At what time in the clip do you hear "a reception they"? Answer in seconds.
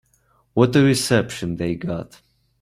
0.75-1.75